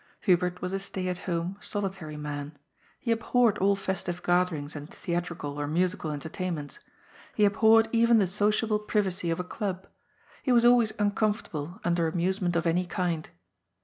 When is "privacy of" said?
8.79-9.39